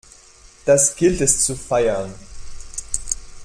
Das 0.65 0.95
gilt 0.95 1.21
es 1.21 1.45
zu 1.45 1.55
feiern! 1.55 2.11